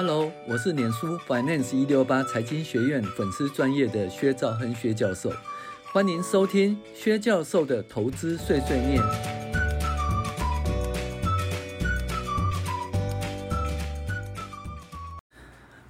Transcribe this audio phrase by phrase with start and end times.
[0.00, 5.32] Hello，我是脸书 Finance 一六八财经学院粉丝专业的薛兆亨薛教授，
[5.92, 9.02] 欢迎收听薛教授的投资碎碎念。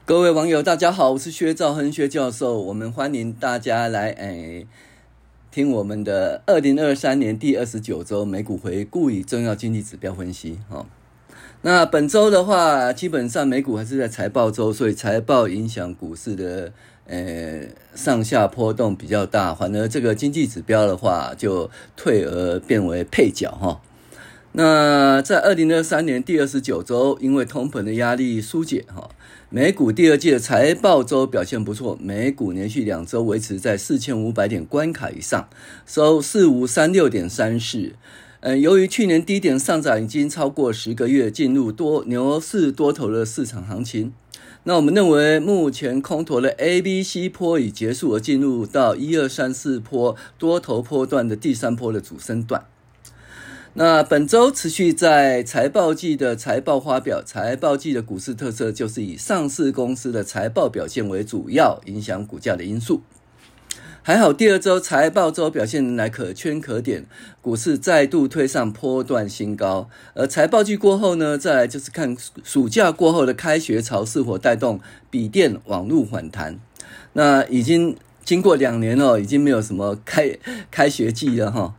[0.06, 4.66] 各位网友，大家好，我是薛兆亨薛教授，我们欢迎大家来诶
[5.50, 10.86] 听我们的二零二三年第二十九周美股回顾与重要经济指标分析，哈。
[11.62, 16.72] 那本周的话，基本上美股还是在财报周，所以财报影响股市的
[17.06, 17.62] 呃
[17.96, 19.52] 上下波动比较大。
[19.52, 23.80] 反而这个经济指标的话，就退而变为配角哈。
[24.52, 29.10] 那在二零二三年第二十九周，因为通膨的压力疏解哈，
[29.50, 35.48] 美股第二季的财报周表现不错，美股连续两周维持在四千五百点关卡以上，
[35.84, 37.94] 收四五三六点三四。
[38.40, 44.12] 嗯，由于去年低点上涨已经超过十个月，进入多牛市多头的市场行情。
[44.62, 52.64] 那我们认为，目前空头的 A、B、C 波已结束，而进入到一二三四波多头波段的第三波的主升段。
[53.74, 63.02] 那本周持续在财报季的财报发表，财报季的股市特色就是以上市公司的财报表现为主要影响股价的因素。
[64.08, 67.04] 还好，第二周财报周表现来可圈可点，
[67.42, 69.90] 股市再度推上波段新高。
[70.14, 76.58] 而财报季过后呢，再来就是看暑假过后的开学潮是否带动笔电网络反弹。
[77.12, 80.38] 那已经经过两年了，已经没有什么开
[80.70, 81.74] 开学季了哈。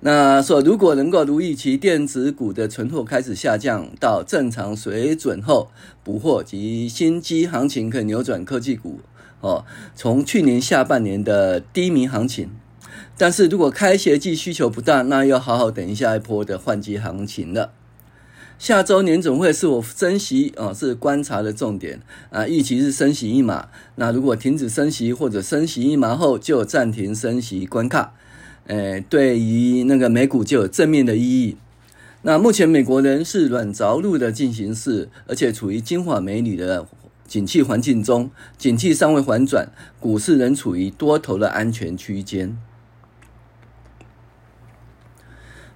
[0.00, 5.70] 那说如果能够如预期，电子股的存货开始下降到正常水准后，
[6.04, 9.00] 补货及新机行情可扭转科技股。
[9.42, 9.64] 哦，
[9.96, 12.48] 从去年下半年的低迷行情，
[13.18, 17.72] 但是如果开学季需求不大，那要好好等一下一波的换机行情了。
[18.56, 23.68] 下周年总会是我升息啊，是观察的重点啊，预期是升息一码。
[23.96, 28.14] 那如果停止升息或者升息一码后就暂停升息关卡，
[28.68, 31.56] 诶，对于那个美股就有正面的意义。
[32.22, 36.86] 那目前美国人是软着陆的进行式，而且处于金发美女的。
[37.26, 39.68] 景气环境中，景气尚未反转，
[39.98, 42.58] 股市仍处于多头的安全区间。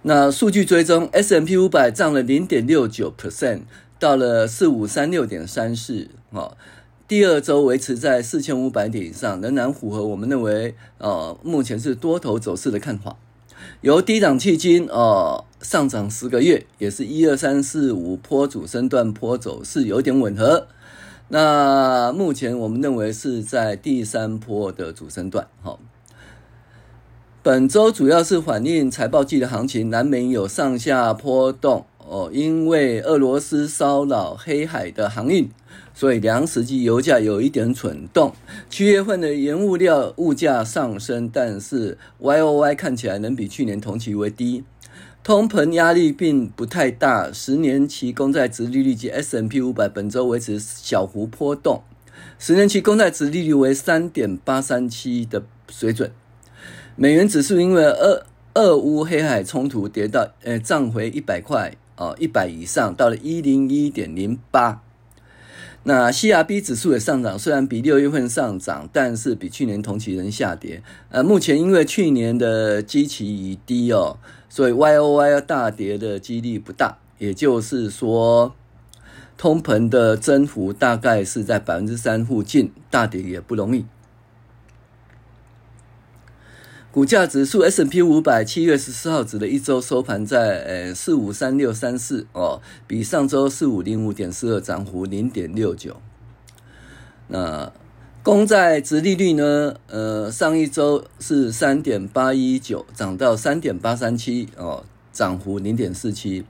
[0.03, 3.63] 那数据追踪，S&P 五百涨了零点六九 percent，
[3.99, 6.11] 到了四五三六点三四。
[6.31, 6.57] 哦，
[7.09, 13.17] 第二周维持在四千五百点以上，仍然符合我们认为，呃，目前是多头走势的看法。
[13.81, 20.69] 由低档迄今，呃，上涨十个月，也是一二三四五波主升段波走势有点吻合。
[21.29, 25.79] 那目前我们认为是在第三波的主升段，哈。
[27.43, 32.29] 本周主要是反映财报季的行情，难免有上下波动哦。
[32.33, 35.49] 因为俄罗斯骚扰黑海的航运，
[35.95, 38.33] 所以粮食及油价有一点蠢动。
[38.69, 44.65] 七月份的原物料物价上升，但是 YOY 看起来能比去年同期为低。
[45.27, 51.83] 通膨压力并不太大，十年期公债殖利率及 S&P 五百本周维持小幅波动，
[52.39, 56.13] 十年期公债殖利率为三点八三七的水准。
[56.95, 64.81] 美元指数因为俄俄乌黑海冲突跌到呃涨回一百块哦一百以上，到了一零一点零八。
[65.83, 70.85] 那 CRB 指数也上涨，虽然比六月份上涨，但是比去年同期仍下跌。
[71.11, 74.19] 呃，目前因为去年的基期已低哦。
[74.57, 78.55] 所以 Y O Y 大跌的几率不大，也就是说，
[79.37, 83.85] 通膨的增幅大概是在百分之三附近，大跌也不容易。
[86.91, 96.01] 股价指数 S&P 五百七月十四号指的一周收盘在呃四五三六三四哦，比上周四五零五点四二涨幅零点六九。
[97.29, 97.71] 那
[98.27, 99.77] 公债殖利率呢？
[99.87, 104.83] 呃，上一周是三点八一九，涨到三点八三七哦，
[105.13, 106.45] 涨幅零点四七。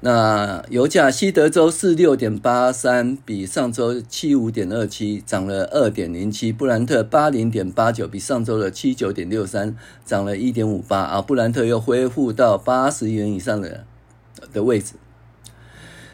[0.00, 6.52] 那油价西德州是六点八三，比上周七五点二七涨了二点零七。
[6.52, 9.74] 布兰特八零点八九，比上周的七九点六三
[10.04, 11.22] 涨了一点五八啊。
[11.22, 13.86] 布兰特又恢复到八十元以上的
[14.52, 14.96] 的位置。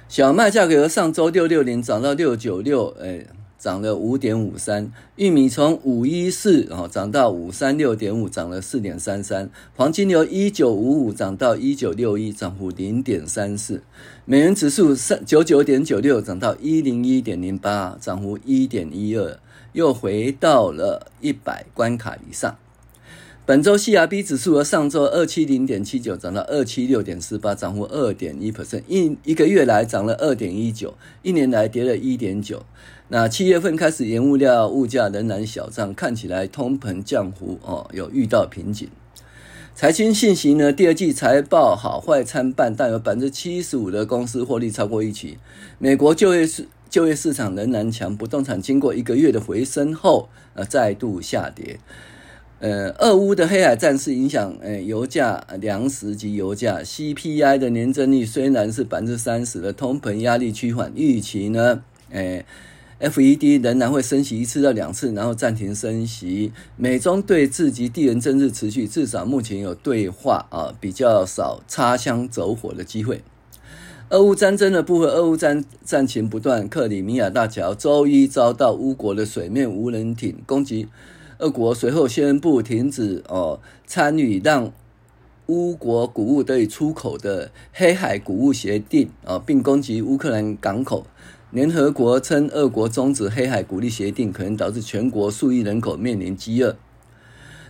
[0.09, 3.27] 小麦价格由上周六六零涨到六九六，哎。
[3.67, 9.51] 涨了五点五三，玉米从五一四啊涨到五三六点五，涨了四点三三。
[9.75, 13.83] 黄金由一九五五涨到一九六一，涨幅零点三四。
[14.25, 19.41] 美元指数三九九点九六涨到一零一点零八，涨幅一点一二，
[19.73, 22.57] 又回到了一百关卡以上。
[23.45, 32.65] 本周 CRB 指数和上周二七零点七九涨到二七六点四八，涨幅二点一 percent，一一个月来涨了二点一九，一年来跌了一点九。
[33.09, 38.89] 那七月份开始，原物料物价仍然小涨，看起来通膨降幅哦有遇到瓶颈。
[39.77, 45.39] 财经信息呢，第二季财报好坏参半，但有百分之七十五的公司获利超过预期。
[45.79, 51.79] 美国就业市就业市场仍然强，不动产经过一个月的回升后，呃再度下跌。
[52.59, 62.43] 呃，俄乌的黑海战事影响，呃，油价、粮食及油价 CPI 的年增率虽然是百分之三十的通膨压力趋缓，预期呢，呃
[63.01, 66.53] ，FED 仍然会升息一次到两次，然后暂停升息。
[66.77, 73.23] 美中对峙及地缘政治持续，至少目前有对话啊，比较少擦枪走火的机会。
[74.11, 80.89] 俄乌战争的部分，俄乌战战情不断，克里米亚大桥周一遭到乌国的水面无人艇攻击。
[81.39, 84.73] 俄国随后宣布停止哦参与让
[85.49, 91.07] 乌国谷物得以出口的黑海谷物协定啊，并攻击乌克兰港口。
[91.51, 96.77] 联合国称，俄国终止黑海谷物协定可能导致全国数亿人口面临饥饿。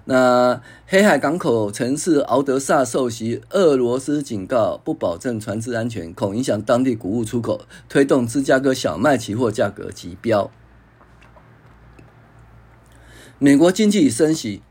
[0.07, 10.51] 那黑海港口城市敖德萨受袭，俄罗斯警告不保证船只安全，恐影响当地谷物出口，推动芝加哥小麦期货价格急飙。
[13.39, 14.63] 美国经济升息，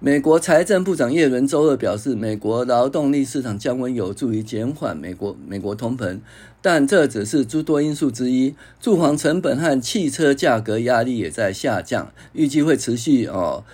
[0.00, 6.20] 美国财政部长耶伦周二表示，美国劳动力市场降温有助于减缓美国美国通膨，
[6.60, 8.54] 但这只是诸多因素之一。
[8.80, 13.64] 住房成本和汽车价格压力也在下降，预计会持续哦，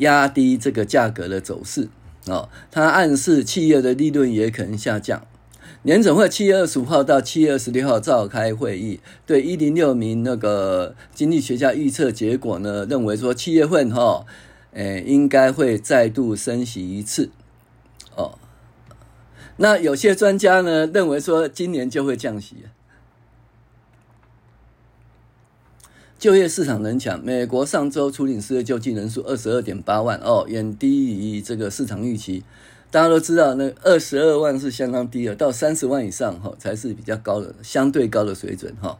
[0.00, 1.88] 压低这个价格的走势
[2.26, 2.48] 哦。
[2.70, 5.26] 他暗示企业的利润也可能下降。
[5.82, 14.24] 联准会七月二十五号到七月二十六号召开会议，对一零六名那个经济学家预测结果呢，认为说七月份哈、
[14.74, 17.30] 诶应该会再度升息一次，
[18.14, 18.38] 哦，
[19.56, 22.56] 那有些专家呢认为说今年就会降息。
[26.18, 32.42] 就业市场仍强，美国上周初领失业救济人数二十二点八万哦，远低于这个市场预期。
[32.90, 38.98] 大家都知道，那二十二万是相当低的，到三十万以上哈才是比较高的，相对高的水准哈。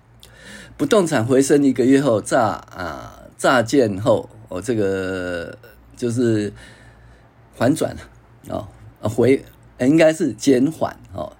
[0.77, 5.59] 不动产回升一个月后，乍啊乍见后，哦这个
[5.97, 6.53] 就是
[7.55, 7.97] 反转
[8.47, 8.57] 了
[9.03, 9.45] 啊回
[9.81, 11.33] 应该是减缓哦。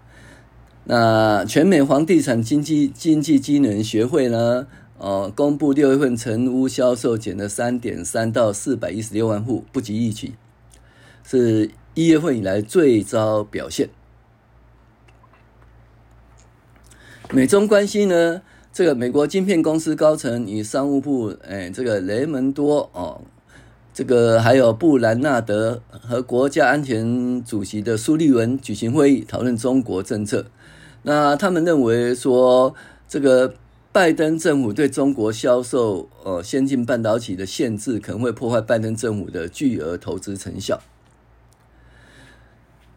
[0.85, 4.67] 那全美房地产经济经济机能学会呢，
[4.99, 10.35] 呃公布六月份成屋销售减了三点三到四百一十六万户，不及预期，
[11.25, 11.71] 是。
[11.97, 13.89] 一月份以来最糟表现。
[17.31, 18.43] 美中关系呢？
[18.75, 23.21] 这个美国晶片公司高层与商务部，哎，这个雷蒙多哦，
[23.93, 30.47] 这个还有布兰纳德和国家安全主席的苏利文举行会议，讨论中国政策。
[31.05, 32.75] 那他们认为说，
[33.07, 33.55] 这个
[33.93, 40.81] 拜登政府对中国销售呃先进半导体的限制，可能会破坏拜登政府的巨额投资成效。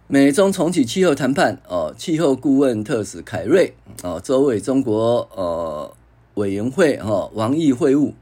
[0.10, 3.74] 美中重启气候谈判，哦，气候顾问特使凯瑞，
[4.04, 5.94] 哦，周围中国呃
[6.36, 8.14] 委员会，哈，王毅会晤，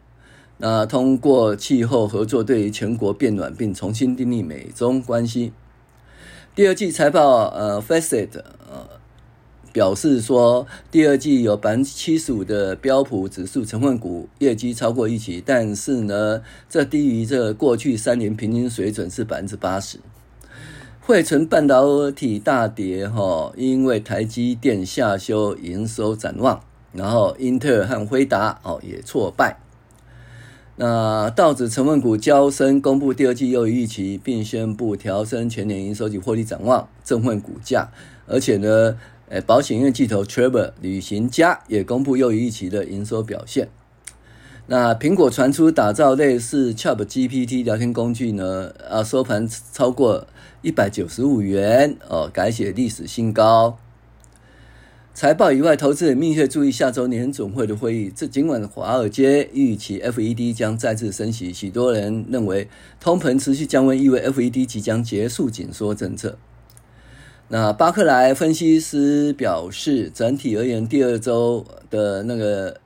[0.57, 5.53] 那通过气候合作对于全国变暖，并重新订立美中关系。
[6.55, 8.29] 第二季财报，呃 Facet
[8.67, 8.87] 呃
[9.71, 19.99] 表示说，第二季有百分之七十五的标普指数成分股业绩超过预期，但是呢，这低于这过去三年平均水准是百分之八十。
[21.07, 26.59] 惠成半导体大跌，哈，因为台积电下修营收展望，
[26.93, 29.59] 然后英特尔和辉达哦也挫败。
[30.77, 37.91] 那道指成分股交生公布第二季又预期，并宣布调升全年营收及获利展望，振奋股价。
[38.25, 38.97] 而且呢，
[39.29, 43.69] 诶，保险业巨头 Travel 旅行家也公布又预期的营收表现。
[44.67, 50.25] 那苹果传出打造类似 ChatGPT 聊天工具呢，啊，收盘超过
[50.63, 53.77] 一百九十五元哦，改写历史新高。
[55.13, 58.11] 财报以外，投资人密切注意下周年总会的会议。
[58.13, 62.67] 这尽管华尔街预期 FED 将再次升息，许多人认为
[62.99, 66.39] 通膨持续降温意味 FED 即将结束紧缩政策。
[67.49, 72.81] 那巴克莱分析师表示，整体而言，第二周的那个。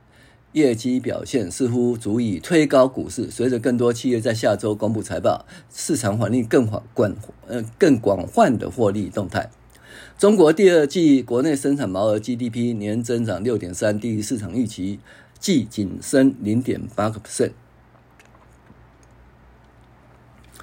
[0.54, 3.30] 业绩表现似乎足以推高股市。
[3.30, 7.16] 随着更多企业在下周公布财报，市场环境更广广
[7.48, 9.50] 呃更广泛的获利动态。
[10.18, 15.00] 中国第二季国内生产毛额 GDP 年增长六点三，低于市场预期，
[15.40, 17.52] 季仅升零点八个 percent。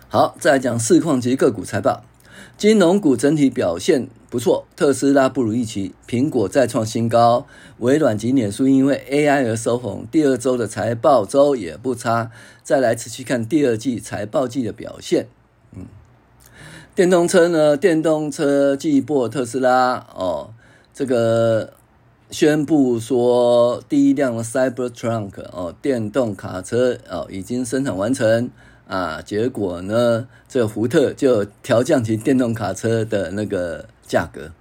[0.09, 2.05] 好，再来讲市况及个股财报。
[2.57, 7.47] 金融股整体表现不错，特斯拉不如预期，苹果再创新高，
[7.79, 10.07] 微软及脸书因为 AI 而收红。
[10.13, 12.31] 第二周的财报周也不差。
[12.63, 15.29] 再来持续看第二季财报季的表现。
[15.75, 15.87] 嗯，
[16.95, 17.79] 电动车呢？
[17.79, 20.51] 电动车继波特斯拉哦，
[20.93, 21.73] 这个
[22.31, 28.51] 宣布说第一辆 Cybertruck 哦，电动卡车哦已经生产完成。
[28.87, 34.53] 啊，结果呢，这个福特就调降其电动卡车的那个价格。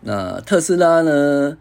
[0.00, 1.56] 那特斯拉呢，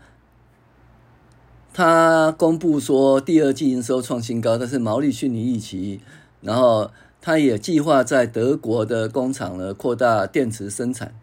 [1.74, 6.02] 他公布说第二季营收创新高，但是毛利逊于预期。
[6.42, 11.16] 然后他也计划在德国的工厂呢扩大电池生产。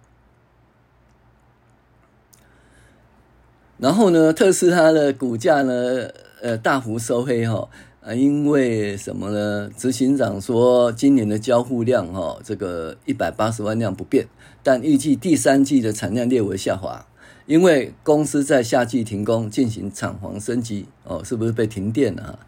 [3.76, 6.08] 然后呢，特斯拉的股价呢，
[6.42, 7.68] 呃，大幅收黑哈。
[8.02, 9.70] 啊，因为什么呢？
[9.76, 14.26] 执行长说，今年的交付量哈，这个一百八十万辆不变，
[14.62, 17.06] 但预计第三季的产量略微下滑，
[17.44, 22.38] 因为公司在夏季停工进行厂房升级哦，是不是被停电了？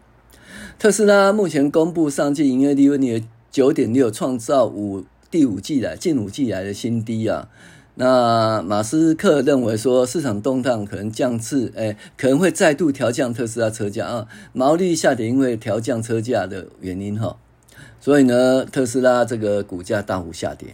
[0.79, 7.47] 特斯拉目前公布上季营业利润率九点六，创造五第五季来近五季来的新低啊。
[7.95, 17.37] 那马斯克认为说，市场动荡可能降次，哎，可能会再度调降特斯拉车价啊，毛利下跌，因为调降车价的原因哈，
[17.99, 20.69] 所以呢，特斯拉这个股价大幅下跌。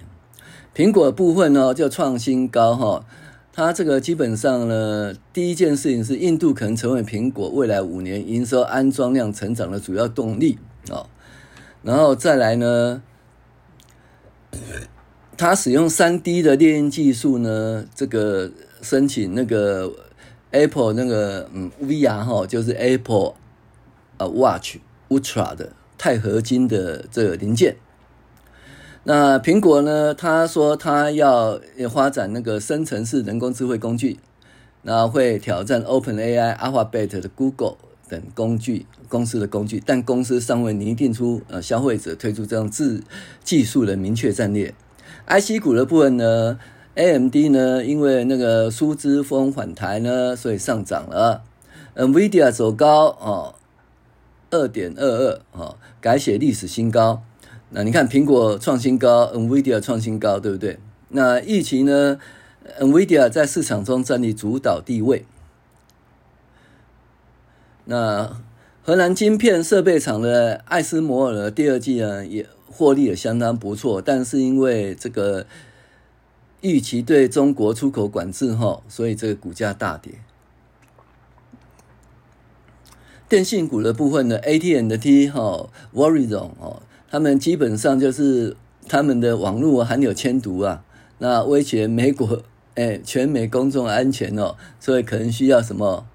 [0.73, 3.05] 苹果部分呢就创新高哈，
[3.51, 10.57] 它这个基本上呢，第一件事情是印度可能成为苹果未来五年营收安装量成长的主要动力
[10.89, 11.03] 啊，
[11.83, 13.01] 然后再来呢。
[15.39, 19.89] 它使用三 D 的列印技术呢，这个申请那个
[20.51, 23.35] Apple 那个嗯 VR 哈，就是 Apple
[24.17, 27.77] 啊 Watch Ultra 的钛合金的这个零件。
[29.05, 31.57] 那苹果呢，他说他要
[31.89, 34.19] 发展那个生成式人工智慧工具，
[34.81, 37.77] 那会挑战 OpenAI、Alphabet 的 Google
[38.09, 43.01] 等工具公司的工具，但公司尚未拟定出呃消费者推出这样智
[43.41, 44.75] 技术的明确战略。
[45.29, 46.57] IC 股的部分呢
[46.95, 51.43] ，AMD 呢，因为那个苏兹峰返台呢，所以上涨了。
[51.95, 53.53] NVIDIA 走高哦，
[54.49, 57.21] 二点二二哦，改写历史新高。
[57.69, 60.79] 那你看苹果创新高，NVIDIA 创新高，对不对？
[61.09, 62.19] 那疫情呢
[62.79, 65.25] ，NVIDIA 在市场中占据主导地位。
[67.85, 68.35] 那
[68.81, 72.47] 荷兰晶片设备厂的艾斯摩尔的第二季呢也。
[72.71, 75.45] 获利也相当不错，但是因为这个
[76.61, 80.13] 预期对中国出口管制哈，所以这个股价大跌。
[83.27, 88.57] 电信股的部分呢，AT&T 哈、Verizon 哦，他们基本上就是
[88.87, 90.83] 他们的网络含有铅毒啊，
[91.19, 92.43] 那威胁美国
[92.75, 96.07] 哎全美公众安全哦，所以可能需要什么？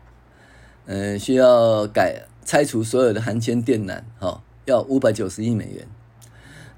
[0.86, 5.86] 嗯，需要改拆除所有的含铅电缆哈，要五百九十亿美元。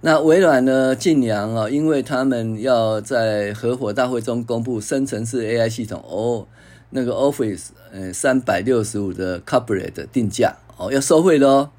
[0.07, 0.95] 那微软呢？
[0.95, 6.47] 近年啊，因为他们要在合伙大会中公布生成式 AI 系统哦，
[6.91, 11.71] 那个 Office 呃三百六十五的 Couplet 的定价哦要收费的哦。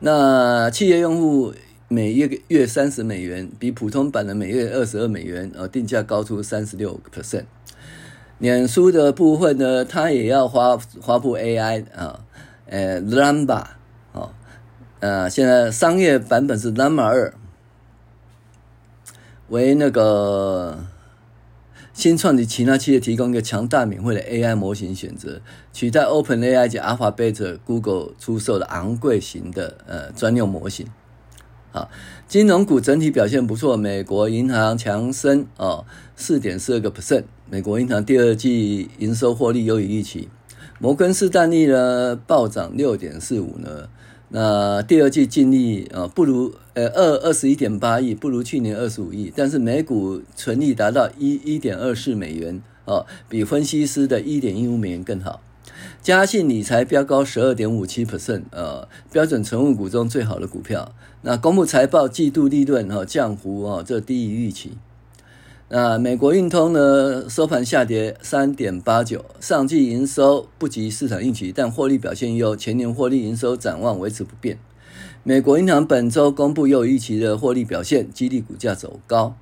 [0.00, 1.52] 那企业用户
[1.88, 7.44] 每月月三十美元，比普通版的每月二十二美元哦，定价高出三十六 percent。
[8.38, 12.24] 脸书的部分呢，它也要发发布 AI 啊，
[12.70, 13.64] 呃 Llama
[15.02, 17.34] 呃，现在商业版本是 Llama 二，
[19.48, 20.84] 为那个
[21.92, 25.40] 新创的其他企业提供一个强大免费的 AI 模型选择，
[25.72, 30.86] 取代 OpenAI 及 Alphabet、Google 出售的昂贵型的呃专用模型。
[31.72, 31.90] 好，
[32.28, 40.28] 金融股整体表现不错，美国银行强升哦，四点四二个 percent，美国银行第二季营收获利优于预期，
[40.78, 43.88] 摩根士丹利呢暴涨六点四五呢。
[44.34, 55.42] 那第二季净利啊，不如呃二二十一点八亿，不如去年二十五亿，但是每股纯利达到一一点二四美元哦，比分析师的一点一五美元更好。
[56.00, 60.94] 嘉信理财飙高十二点五七 percent，呃，标准存户股中最好的股票。
[61.20, 64.72] 那公布财报，季度利润哈降幅啊，这低于预期。
[65.74, 74.58] 那美国运通呢，收盘下跌三点八九，上季营收不及市场预期，但获利表现优，全年获利营收展望维持不变。
[75.22, 79.34] 美国银行本周公布优于预期的获利表现，激励股价走高。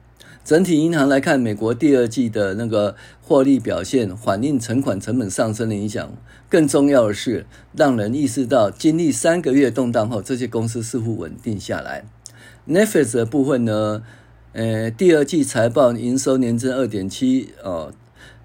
[0.44, 6.12] 整体银行来看，美国第二季的那个获利表现反映存款成本上升的影响。
[6.48, 7.44] 更重要的是，
[7.74, 12.04] 让人意识到经历三个月动荡后，这些公司似乎稳定下来。
[12.68, 14.02] Netflix 的部分呢，
[14.52, 17.92] 呃，第二季财报营收年增二点七哦，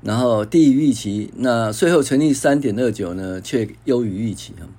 [0.02, 4.70] 然后低于预期，那税后纯利三点二九呢，却优于预期啊。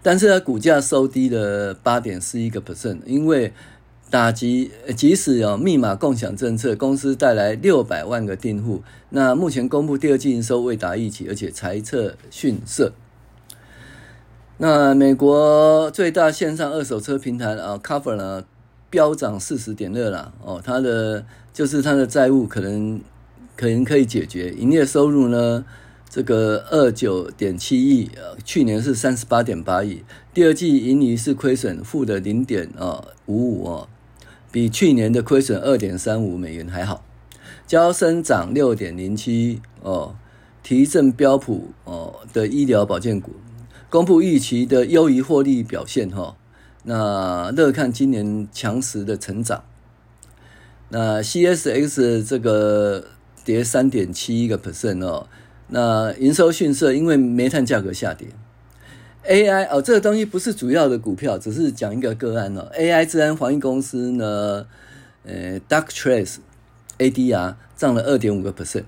[0.00, 3.52] 但是它股价收低了八点四一个 percent，因为
[4.08, 12.92] 打击，即使有密码共享政策，公司带来六百万个订户，那目前公布第二季营收未达预期，而且财测逊色。
[14.58, 18.44] 那美国最大线上二手车平台啊，Carvana 呢
[18.90, 23.00] 飙涨四十点二了哦，它的就是它的债务可能
[23.56, 25.64] 可能可以解决，营业收入呢
[26.08, 28.10] 这个二九点七亿，
[28.44, 30.02] 去年是三十八点八亿，
[30.34, 33.88] 第二季盈余是亏损负的零点啊五五哦，
[34.50, 37.04] 比去年的亏损二点三五美元还好，
[37.66, 40.16] 交生涨六点零七哦，
[40.64, 43.32] 提振标普哦的医疗保健股。
[43.88, 46.36] 公布预期的优于获利表现哈，
[46.84, 49.64] 那乐看今年强势的成长。
[50.88, 53.04] 那 CSX 这个
[53.44, 55.26] 跌三点七一个 percent 哦，
[55.68, 58.28] 那营收逊色，因为煤炭价格下跌。
[59.28, 62.70] AI 哦，这个东西不是主要的股票，只是讲一个个案哦。
[62.76, 64.66] AI 自安防疫公司呢，
[65.24, 66.38] 呃，Darktrace
[66.98, 68.84] ADR 涨了二点五个 percent。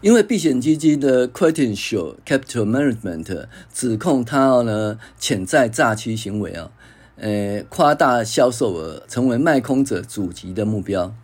[0.00, 6.70] 因为避险基金的 Credential Capital Management 指控他呢潜在诈欺行为啊，
[7.16, 11.14] 呃夸大销售额，成为卖空者阻击的目标。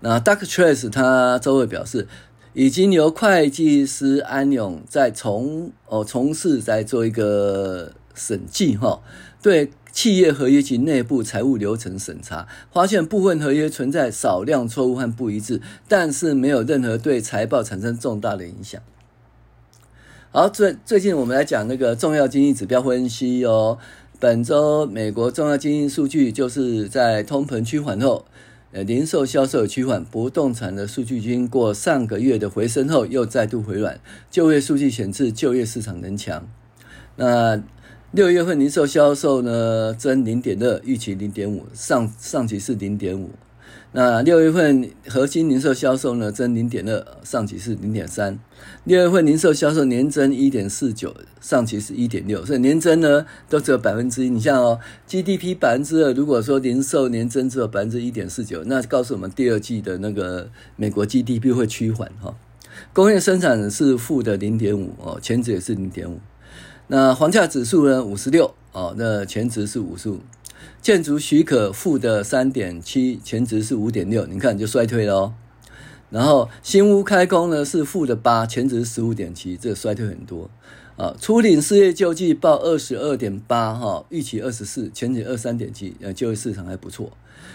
[0.00, 2.08] 那 Darktrace 他周二表示，
[2.54, 9.00] 已经由会计师安永在从哦从事在做一个审计哈，
[9.42, 9.70] 对。
[9.98, 18.80] 企业合约及内部财务流程审查，发现部分合约存在少量错误和不一致，但是没有任何对财报产生重大的影响。
[20.30, 23.78] 好，最最近我们来讲那个重要经济指标分析哦。
[24.20, 28.24] 本周美国重要经济数据就是在通膨趋缓后，
[28.70, 33.98] 呃，零售销售趋缓，不动产的数据经过上个月的回升后又再度回软，
[34.30, 36.48] 就业数据显示就业市场仍强。
[37.16, 37.60] 那
[38.10, 43.28] 六月份零售销售呢增零点二，预期零点五，上上期是零点五。
[43.92, 48.38] 那六月份核心零售销售呢增零点二，上期是零点三。
[48.84, 54.30] 六月份零售销售年增一点四九，上期是一点六，所以年增呢都只有百分之一。
[54.30, 62.34] 你像哦，GDP 百分之二，如果说零售年增只有百分之一点四九，那告诉我们第二季的那个美国 GDP 会趋缓哈。
[62.94, 66.18] 工业生产是负的零点五哦，前值也是零点五。
[66.90, 68.02] 那房价指数呢？
[68.02, 70.20] 五十六哦，那前值是五十五。
[70.80, 75.34] 建筑许可负的三点七，前值是五点六，你看就衰退了哦。
[76.08, 80.48] 然后新屋开工呢是负的八，前值十五点七，这个衰退很多
[80.96, 81.14] 啊。
[81.20, 87.12] 初领失业救济报二十二点八哈，预期二十四，前值二三点七，呃，就业市场还不错。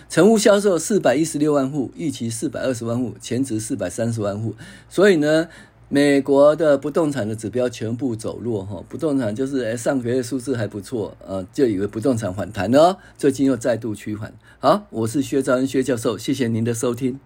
[0.08, 4.54] 成屋销售四百一十六万户，预期四百二十万户，前值四百三十万户，
[4.88, 5.48] 所以呢。
[5.89, 14.34] 美国的不动产的指标全部走弱哈，不动产就是诶上个月数字还不错，呃，就以为不动产反弹了，最近又再度趋缓。
[14.60, 17.19] 好，我是薛兆恩薛教授，谢谢您的收听。